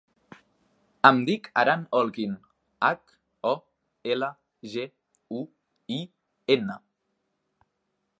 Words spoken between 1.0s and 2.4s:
Em dic Aran Holguin: